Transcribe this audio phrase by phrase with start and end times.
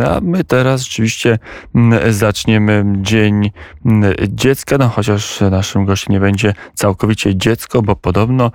[0.00, 1.38] A my teraz rzeczywiście
[1.74, 3.50] mm, zaczniemy Dzień
[3.86, 8.50] mm, Dziecka, no chociaż naszym gościem nie będzie całkowicie dziecko, bo podobno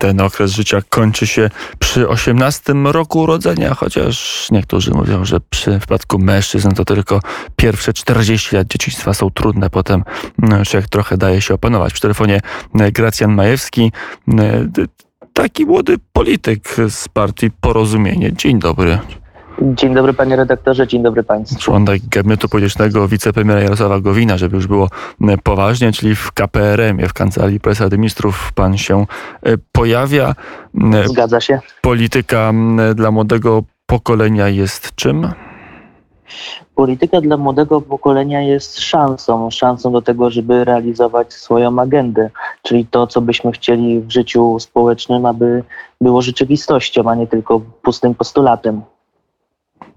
[0.00, 6.18] ten okres życia kończy się przy 18 roku urodzenia, chociaż niektórzy mówią, że przy przypadku
[6.18, 7.20] mężczyzn to tylko
[7.56, 10.04] pierwsze 40 lat dzieciństwa są trudne, potem
[10.42, 11.92] mm, człowiek trochę daje się opanować.
[11.92, 12.40] W telefonie
[12.74, 13.92] Gracjan Majewski,
[15.32, 18.32] taki młody polityk z partii Porozumienie.
[18.32, 18.98] Dzień dobry.
[19.62, 21.60] Dzień dobry panie redaktorze, dzień dobry państwu.
[21.60, 24.88] Członek gabinetu politycznego wicepremiera Jarosława Gowina, żeby już było
[25.28, 29.06] e, poważnie, czyli w KPRM-ie, w Kancelarii Prezesa Ministrów pan się
[29.42, 30.34] e, pojawia.
[30.94, 31.60] E, Zgadza się.
[31.80, 32.52] Polityka
[32.94, 35.28] dla młodego pokolenia jest czym?
[36.74, 42.30] Polityka dla młodego pokolenia jest szansą, szansą do tego, żeby realizować swoją agendę,
[42.62, 45.64] czyli to, co byśmy chcieli w życiu społecznym, aby
[46.00, 48.82] było rzeczywistością, a nie tylko pustym postulatem.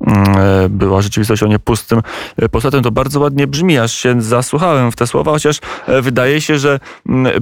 [0.08, 2.02] E, była rzeczywistością nie pustym
[2.38, 2.84] e, postulatem.
[2.84, 6.80] To bardzo ładnie brzmi, aż się zasłuchałem w te słowa, chociaż e, wydaje się, że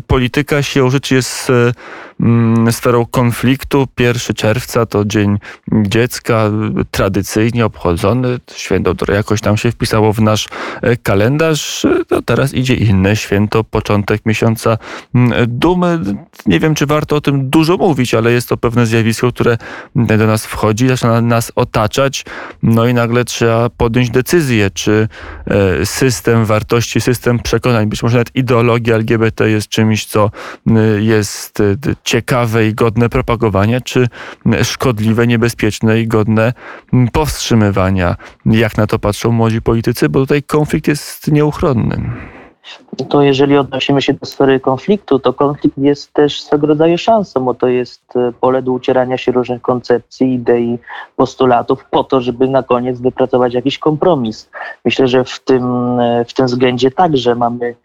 [0.07, 1.51] polityka siłą rzeczy jest
[2.71, 3.87] sferą konfliktu.
[3.99, 5.37] 1 czerwca to Dzień
[5.71, 6.51] Dziecka,
[6.91, 8.39] tradycyjnie obchodzony.
[8.55, 10.47] Święto, które jakoś tam się wpisało w nasz
[11.03, 11.85] kalendarz.
[12.11, 14.77] No teraz idzie inne święto, początek miesiąca
[15.47, 15.99] dumy.
[16.45, 19.57] Nie wiem, czy warto o tym dużo mówić, ale jest to pewne zjawisko, które
[19.95, 22.25] do nas wchodzi, zaczyna nas otaczać.
[22.63, 25.07] No i nagle trzeba podjąć decyzję, czy
[25.45, 30.31] e, system wartości, system przekonań, być może nawet ideologia LGBT jest czymś, co
[30.99, 31.63] jest
[32.03, 34.07] ciekawe i godne propagowania, czy
[34.63, 36.53] szkodliwe, niebezpieczne i godne
[37.11, 38.15] powstrzymywania?
[38.45, 40.09] Jak na to patrzą młodzi politycy?
[40.09, 42.36] Bo tutaj konflikt jest nieuchronny.
[43.09, 47.53] To jeżeli odnosimy się do sfery konfliktu, to konflikt jest też swego rodzaju szansą, bo
[47.53, 50.79] to jest e, pole do ucierania się różnych koncepcji, idei,
[51.15, 54.49] postulatów po to, żeby na koniec wypracować jakiś kompromis.
[54.85, 55.65] Myślę, że w tym,
[55.99, 57.75] e, w tym względzie także mamy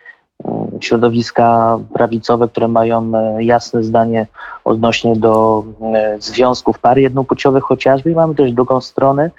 [0.85, 4.27] środowiska prawicowe, które mają e, jasne zdanie
[4.65, 9.31] odnośnie do e, związków par jednopłciowych chociażby i mamy też drugą stronę.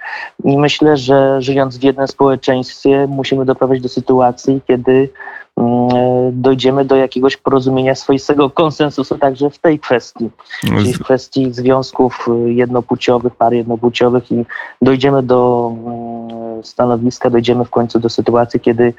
[0.44, 5.08] I myślę, że żyjąc w jednym społeczeństwie musimy doprowadzić do sytuacji, kiedy
[5.56, 11.52] mm, e, dojdziemy do jakiegoś porozumienia swoistego konsensusu także w tej kwestii, czyli w kwestii
[11.52, 14.44] związków jednopłciowych, par jednopłciowych i
[14.82, 18.94] dojdziemy do mm, stanowiska, dojdziemy w końcu do sytuacji, kiedy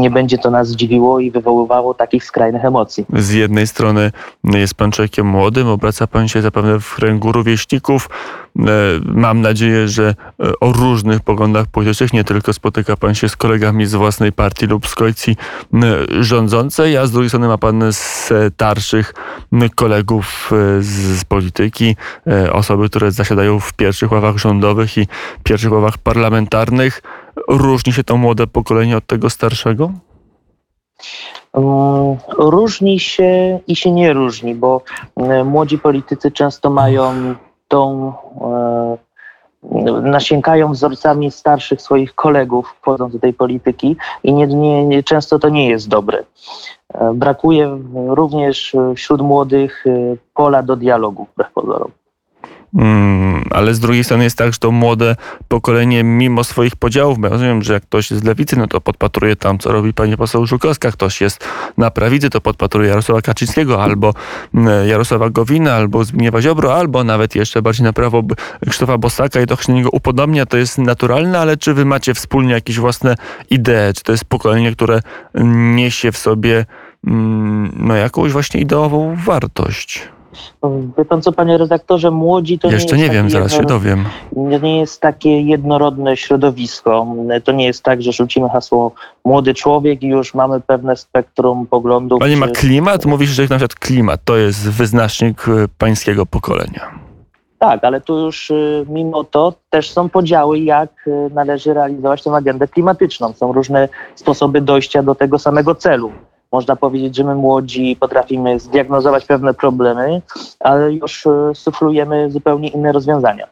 [0.00, 3.06] nie będzie to nas dziwiło i wywoływało takich skrajnych emocji.
[3.12, 4.10] Z jednej strony
[4.44, 8.08] jest pan człowiekiem młodym, obraca pan się zapewne w kręgu rówieśników.
[8.58, 8.62] E,
[9.04, 13.86] mam nadzieję, że e, o różnych poglądach politycznych nie tylko spotyka pan się z kolegami
[13.86, 15.36] z własnej partii lub z koalicji
[16.20, 19.14] rządzącej, a z drugiej strony ma pan starszych
[19.74, 21.96] kolegów e, z polityki,
[22.52, 25.06] osoby, które zasiadają w pierwszych ławach rządowych i
[25.42, 27.02] pierwszych ławach parlamentarnych.
[27.48, 29.90] Różni się to młode pokolenie od tego starszego?
[31.54, 34.82] Mm, różni się i się nie różni, bo
[35.16, 37.34] mm, młodzi politycy często mają
[37.68, 38.96] tą, e,
[40.02, 45.48] nasiękają wzorcami starszych swoich kolegów, wchodząc do tej polityki i nie, nie, nie, często to
[45.48, 46.24] nie jest dobre.
[46.94, 47.78] E, brakuje
[48.08, 51.90] również wśród młodych e, pola do dialogu, wbrew pozorom.
[52.74, 55.16] Mm, ale z drugiej strony jest tak, że to młode
[55.48, 58.80] pokolenie, mimo swoich podziałów, bo ja rozumiem, że jak ktoś jest z lewicy, no to
[58.80, 61.44] podpatruje tam, co robi pani poseł Żukowska, ktoś jest
[61.78, 64.14] na prawicy, to podpatruje Jarosława Kaczyńskiego, albo
[64.54, 68.22] mm, Jarosława Gowina, albo Zbigniewa Ziobro, albo nawet jeszcze bardziej na prawo
[68.60, 72.52] Krzysztofa Bosaka i to się niego upodobnia, to jest naturalne, ale czy wy macie wspólnie
[72.52, 73.14] jakieś własne
[73.50, 73.92] idee?
[73.96, 75.00] Czy to jest pokolenie, które
[75.74, 76.66] niesie w sobie
[77.06, 80.08] mm, no, jakąś właśnie ideową wartość?
[80.98, 84.04] Wie pan co, panie redaktorze, młodzi to Jeszcze nie nie wiem, zaraz jedno, się dowiem.
[84.36, 87.06] Nie jest takie jednorodne środowisko.
[87.44, 88.92] To nie jest tak, że rzucimy hasło
[89.24, 92.20] młody człowiek i już mamy pewne spektrum poglądów.
[92.20, 92.40] Pani czy...
[92.40, 93.06] ma klimat?
[93.06, 97.04] Mówisz, że na przykład klimat to jest wyznacznik y, pańskiego pokolenia.
[97.58, 102.30] Tak, ale tu już y, mimo to też są podziały, jak y, należy realizować tę
[102.30, 103.32] agendę klimatyczną.
[103.32, 106.12] Są różne sposoby dojścia do tego samego celu.
[106.54, 110.22] Można powiedzieć, że my młodzi potrafimy zdiagnozować pewne problemy,
[110.60, 113.46] ale już e, suflujemy zupełnie inne rozwiązania.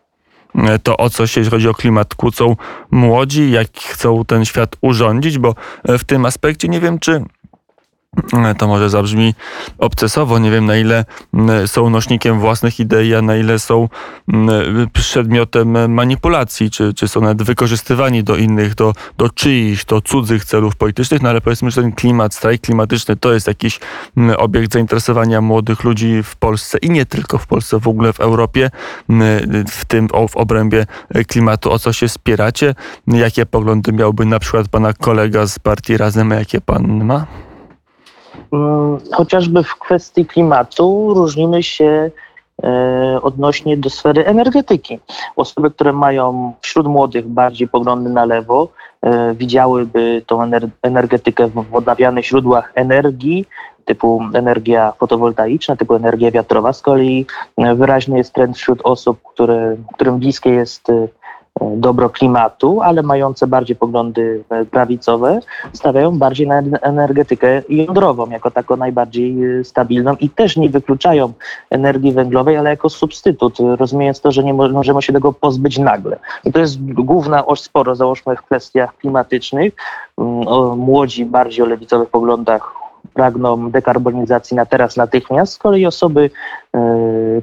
[0.54, 2.56] E, to o co się, jeśli chodzi o klimat, kłócą
[2.90, 5.54] młodzi, jak chcą ten świat urządzić, bo
[5.84, 7.25] e, w tym aspekcie nie wiem, czy
[8.58, 9.34] to może zabrzmi
[9.78, 10.38] obcesowo.
[10.38, 11.04] Nie wiem, na ile
[11.66, 13.88] są nośnikiem własnych idei, a na ile są
[14.92, 20.76] przedmiotem manipulacji, czy, czy są nawet wykorzystywani do innych, do, do czyichś, do cudzych celów
[20.76, 21.22] politycznych.
[21.22, 23.80] No ale powiedzmy, że ten klimat, strajk klimatyczny to jest jakiś
[24.36, 28.70] obiekt zainteresowania młodych ludzi w Polsce i nie tylko w Polsce, w ogóle w Europie,
[29.68, 30.86] w tym w obrębie
[31.28, 31.72] klimatu.
[31.72, 32.74] O co się spieracie?
[33.06, 37.26] Jakie poglądy miałby na przykład pana kolega z partii Razem, a jakie pan ma?
[38.52, 42.10] Mm, chociażby w kwestii klimatu różnimy się
[42.62, 45.00] e, odnośnie do sfery energetyki.
[45.37, 48.69] Osoby, które mają wśród młodych bardziej poglądy na lewo,
[49.02, 50.50] e, widziałyby tą
[50.82, 53.46] energetykę w odnawialnych źródłach energii,
[53.84, 56.72] typu energia fotowoltaiczna, typu energia wiatrowa.
[56.72, 57.26] Z kolei
[57.56, 60.88] e, wyraźny jest trend wśród osób, które, którym bliskie jest
[61.60, 65.40] dobro klimatu, ale mające bardziej poglądy e, prawicowe,
[65.72, 71.32] stawiają bardziej na energetykę jądrową jako taką najbardziej e, stabilną i też nie wykluczają
[71.70, 76.19] energii węglowej, ale jako substytut, rozumiejąc to, że nie możemy się tego pozbyć nagle.
[76.44, 79.72] I to jest główna oś sporo, załóżmy w kwestiach klimatycznych.
[80.19, 82.81] Mm, młodzi, bardziej o lewicowych poglądach
[83.14, 85.52] pragną dekarbonizacji na teraz, natychmiast.
[85.52, 86.31] Z kolei osoby
[86.75, 86.81] e,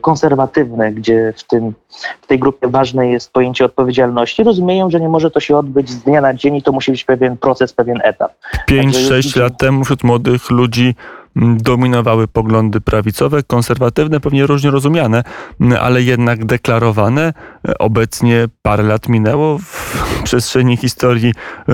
[0.02, 1.74] konserwatywne, gdzie w, tym,
[2.22, 6.04] w tej grupie ważne jest pojęcie odpowiedzialności, rozumieją, że nie może to się odbyć z
[6.04, 8.32] dnia na dzień i to musi być pewien proces, pewien etap.
[8.70, 10.96] 5-6 lat temu wśród młodych ludzi
[11.36, 15.24] dominowały poglądy prawicowe, konserwatywne, pewnie różnie rozumiane,
[15.80, 17.34] ale jednak deklarowane.
[17.80, 21.34] Obecnie parę lat minęło w przestrzeni historii
[21.70, 21.74] e,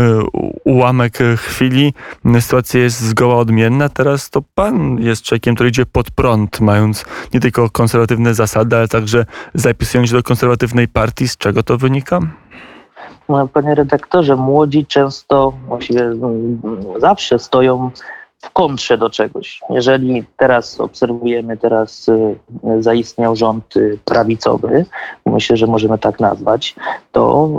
[0.64, 1.94] ułamek chwili.
[2.40, 3.90] Sytuacja jest zgoła odmienna.
[3.90, 8.88] Teraz to pan jest człowiekiem, który idzie pod prąd, mając nie tylko konserwatywne zasady, ale
[8.88, 11.28] także zapisując się do konserwatywnej partii.
[11.28, 12.20] Z czego to wynika?
[13.30, 16.62] No, panie redaktorze, młodzi często, właściwie mm,
[16.98, 17.92] zawsze stoją
[18.46, 19.62] w kontrze do czegoś.
[19.70, 22.36] Jeżeli teraz obserwujemy, teraz y,
[22.80, 24.86] zaistniał rząd y, prawicowy,
[25.26, 26.76] myślę, że możemy tak nazwać,
[27.12, 27.50] to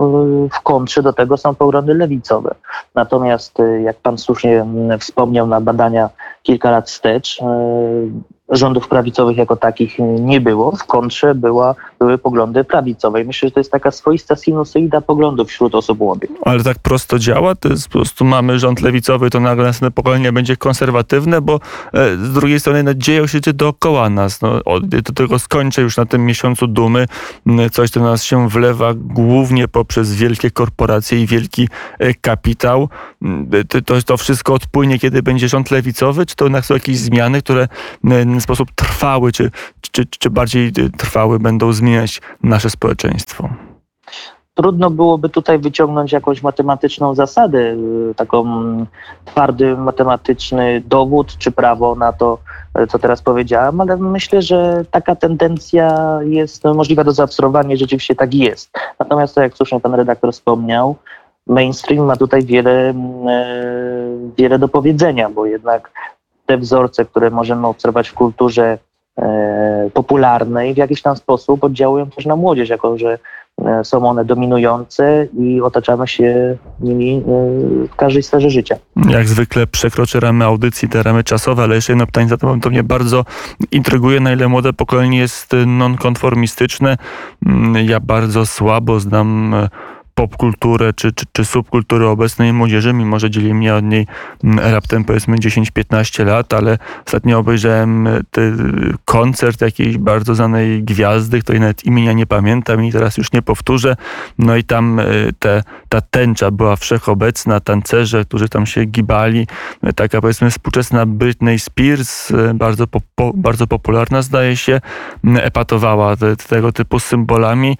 [0.46, 2.54] y, w kontrze do tego są poglądy lewicowe.
[2.94, 6.10] Natomiast, jak pan słusznie mm, wspomniał na badania
[6.42, 7.40] kilka lat wstecz,
[8.48, 10.76] rządów prawicowych jako takich nie było.
[10.76, 13.22] W kontrze była, były poglądy prawicowe.
[13.22, 16.30] I myślę, że to jest taka swoista sinusoida poglądów wśród osób młodych.
[16.44, 17.54] Ale tak prosto działa?
[17.54, 21.60] To jest po prostu mamy rząd lewicowy, to nagle następne pokolenie będzie konserwatywne, bo
[21.94, 24.40] e, z drugiej strony no, dzieją się dookoła nas.
[24.42, 27.06] No, do tego skończę już na tym miesiącu dumy.
[27.72, 32.88] Coś, co nas się wlewa głównie poprzez wielkie korporacje i wielki e, kapitał.
[33.86, 36.26] To, to wszystko odpłynie, kiedy będzie rząd lewicowy?
[36.26, 37.68] Czy to jednak są jakieś zmiany, które
[38.35, 39.50] pewien sposób trwały, czy,
[39.80, 43.48] czy, czy bardziej trwały będą zmieniać nasze społeczeństwo?
[44.56, 48.46] Trudno byłoby tutaj wyciągnąć jakąś matematyczną zasadę, y, taką
[49.24, 52.38] twardy matematyczny dowód czy prawo na to,
[52.78, 58.34] y, co teraz powiedziałem, ale myślę, że taka tendencja jest możliwa do zaobserwowania, rzeczywiście tak
[58.34, 58.70] jest.
[58.98, 60.96] Natomiast, tak jak słusznie pan redaktor wspomniał,
[61.46, 62.94] mainstream ma tutaj wiele, y,
[64.38, 65.90] wiele do powiedzenia, bo jednak
[66.46, 68.78] te wzorce, które możemy obserwować w kulturze
[69.18, 73.18] e, popularnej, w jakiś tam sposób oddziałują też na młodzież, jako że
[73.64, 77.22] e, są one dominujące i otaczamy się nimi e,
[77.88, 78.76] w każdej sferze życia.
[79.08, 82.82] Jak zwykle przekroczę ramy audycji, te ramy czasowe, ale jeszcze jedno pytanie, zatem to mnie
[82.82, 83.24] bardzo
[83.70, 86.96] intryguje, na ile młode pokolenie jest nonkonformistyczne.
[87.46, 89.54] Mm, ja bardzo słabo znam
[90.16, 94.06] popkulturę czy, czy, czy subkulturę obecnej młodzieży, mimo że dzieli mnie od niej
[94.44, 98.20] mm, raptem powiedzmy 10-15 lat, ale ostatnio obejrzałem e,
[99.04, 103.96] koncert jakiejś bardzo znanej gwiazdy, której nawet imienia nie pamiętam i teraz już nie powtórzę.
[104.38, 105.04] No i tam e,
[105.38, 109.46] te, ta tęcza była wszechobecna, tancerze, którzy tam się gibali,
[109.82, 114.80] e, taka powiedzmy współczesna Britney Spears, bardzo, po, bardzo popularna zdaje się,
[115.36, 117.78] epatowała te, tego typu symbolami.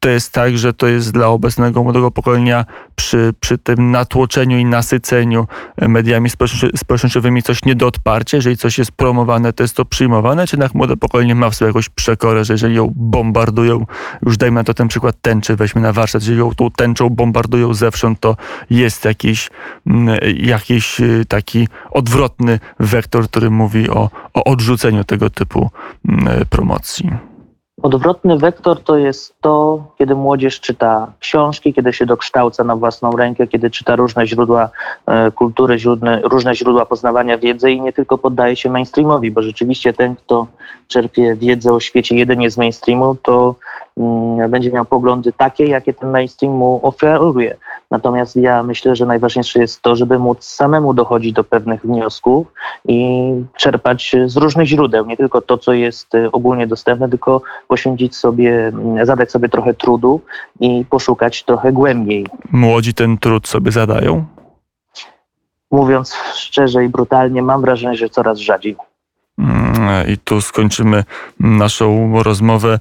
[0.00, 2.64] To jest tak, że to jest dla obecnego obecnego młodego pokolenia
[2.96, 5.46] przy, przy tym natłoczeniu i nasyceniu
[5.88, 6.30] mediami
[6.76, 10.74] społecznościowymi coś nie do odparcia, jeżeli coś jest promowane, to jest to przyjmowane, czy jednak
[10.74, 13.86] młode pokolenie ma w sobie jakąś przekorę, że jeżeli ją bombardują,
[14.26, 17.74] już dajmy na to ten przykład tęczy, weźmy na warsztat, jeżeli ją tą tęczą bombardują
[17.74, 18.36] zewsząd, to
[18.70, 19.50] jest jakiś,
[19.86, 25.70] mm, jakiś y, taki odwrotny wektor, który mówi o, o odrzuceniu tego typu
[26.08, 27.10] mm, promocji.
[27.82, 33.46] Odwrotny wektor to jest to, kiedy młodzież czyta książki, kiedy się dokształca na własną rękę,
[33.46, 34.68] kiedy czyta różne źródła
[35.06, 35.76] e, kultury,
[36.22, 40.46] różne źródła poznawania wiedzy i nie tylko poddaje się mainstreamowi, bo rzeczywiście ten, kto
[40.88, 43.54] czerpie wiedzę o świecie jedynie z mainstreamu, to
[43.98, 47.56] mm, będzie miał poglądy takie, jakie ten mainstream mu oferuje.
[47.90, 52.46] Natomiast ja myślę, że najważniejsze jest to, żeby móc samemu dochodzić do pewnych wniosków
[52.88, 58.16] i czerpać z różnych źródeł, nie tylko to, co jest y, ogólnie dostępne, tylko poświęcić
[58.16, 60.20] sobie, mm, zadać sobie trochę trudu
[60.60, 62.26] i poszukać trochę głębiej.
[62.52, 64.24] Młodzi ten trud sobie zadają?
[65.70, 68.76] Mówiąc szczerze i brutalnie, mam wrażenie, że coraz rzadziej.
[70.08, 71.04] I tu skończymy
[71.40, 72.78] naszą rozmowę.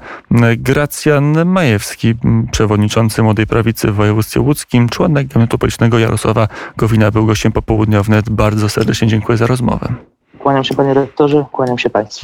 [0.58, 2.14] Gracjan Majewski,
[2.52, 6.48] przewodniczący Młodej Prawicy w województwie łódzkim, członek gabinetu politycznego Jarosława
[6.78, 8.30] Gowina, był gościem popołudnia wnet.
[8.30, 9.88] Bardzo serdecznie dziękuję za rozmowę.
[10.40, 12.24] Kłaniam się panie rektorze, kłaniam się państwu.